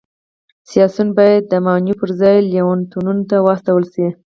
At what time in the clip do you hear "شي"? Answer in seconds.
3.93-4.07